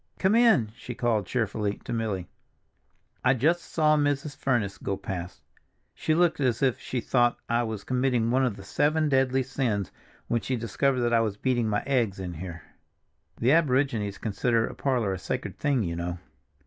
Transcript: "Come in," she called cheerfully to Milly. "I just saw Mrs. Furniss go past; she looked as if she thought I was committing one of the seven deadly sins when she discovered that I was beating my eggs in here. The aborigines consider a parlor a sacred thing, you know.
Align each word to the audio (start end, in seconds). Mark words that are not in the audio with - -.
"Come 0.17 0.33
in," 0.33 0.71
she 0.75 0.95
called 0.95 1.27
cheerfully 1.27 1.79
to 1.83 1.93
Milly. 1.93 2.27
"I 3.23 3.35
just 3.35 3.61
saw 3.61 3.95
Mrs. 3.95 4.35
Furniss 4.35 4.79
go 4.81 4.97
past; 4.97 5.43
she 5.93 6.15
looked 6.15 6.39
as 6.39 6.63
if 6.63 6.79
she 6.79 6.99
thought 6.99 7.37
I 7.47 7.61
was 7.61 7.83
committing 7.83 8.31
one 8.31 8.43
of 8.43 8.55
the 8.55 8.63
seven 8.63 9.09
deadly 9.09 9.43
sins 9.43 9.91
when 10.27 10.41
she 10.41 10.55
discovered 10.55 11.01
that 11.01 11.13
I 11.13 11.19
was 11.21 11.37
beating 11.37 11.69
my 11.69 11.83
eggs 11.85 12.19
in 12.19 12.33
here. 12.33 12.63
The 13.37 13.51
aborigines 13.51 14.17
consider 14.17 14.65
a 14.65 14.73
parlor 14.73 15.13
a 15.13 15.19
sacred 15.19 15.59
thing, 15.59 15.83
you 15.83 15.95
know. 15.95 16.17